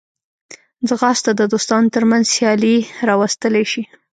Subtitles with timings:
[0.87, 2.75] ځغاسته د دوستانو ترمنځ سیالي
[3.09, 3.83] راوستلی شي